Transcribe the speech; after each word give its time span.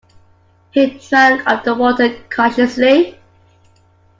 He 0.71 0.97
drank 0.97 1.47
of 1.47 1.63
the 1.63 1.75
water 1.75 2.09
cautiously. 2.35 3.19